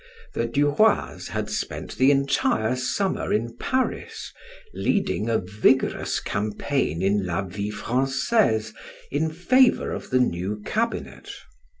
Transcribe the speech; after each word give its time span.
The 0.33 0.47
Du 0.47 0.69
Roys 0.71 1.27
had 1.27 1.51
spent 1.51 1.97
the 1.99 2.09
entire 2.09 2.75
summer 2.75 3.31
in 3.31 3.55
Paris, 3.57 4.33
leading 4.73 5.29
a 5.29 5.37
vigorous 5.37 6.19
campaign 6.19 7.03
in 7.03 7.23
"La 7.27 7.43
Vie 7.43 7.69
Francaise," 7.69 8.73
in 9.11 9.31
favor 9.31 9.91
of 9.91 10.09
the 10.09 10.19
new 10.19 10.59
cabinet. 10.61 11.29